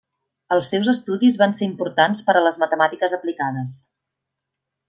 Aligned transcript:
Els 0.55 0.69
seus 0.71 0.87
estudis 0.93 1.37
van 1.43 1.53
ser 1.59 1.67
importants 1.67 2.25
per 2.31 2.37
a 2.39 2.43
les 2.49 2.57
matemàtiques 2.65 3.17
aplicades. 3.19 3.79